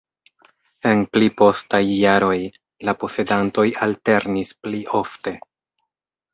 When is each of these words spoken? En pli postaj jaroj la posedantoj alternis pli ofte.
En 0.91 1.03
pli 1.17 1.27
postaj 1.41 1.81
jaroj 1.97 2.39
la 2.91 2.97
posedantoj 3.05 3.69
alternis 3.89 4.57
pli 4.65 4.85
ofte. 5.05 5.39